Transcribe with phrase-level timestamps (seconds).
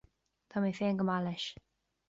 [0.53, 1.47] Tá mé féin go maith leis